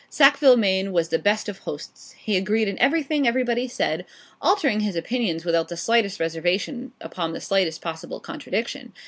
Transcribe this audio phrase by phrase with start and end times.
[0.09, 2.13] Sackville Maine was the best of hosts.
[2.13, 4.03] He agreed in everything everybody said,
[4.41, 8.93] altering his opinions without the slightest reservation upon the slightest possible contradiction.